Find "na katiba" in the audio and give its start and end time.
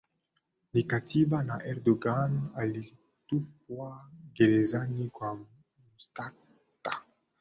0.73-1.43